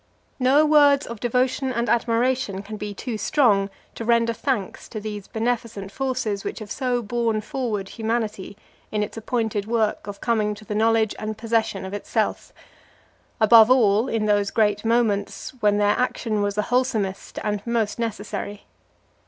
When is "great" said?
14.49-14.83